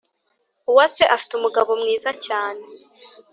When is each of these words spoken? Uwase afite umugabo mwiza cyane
Uwase 0.69 1.03
afite 1.15 1.31
umugabo 1.35 1.71
mwiza 1.81 2.11
cyane 2.25 2.63